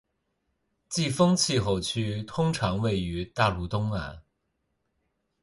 [0.89, 4.23] 季风气候区通常位于大陆东岸